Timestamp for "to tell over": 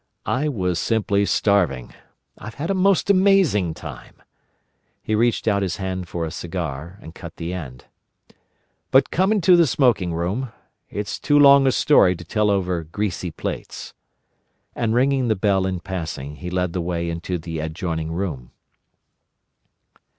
12.15-12.83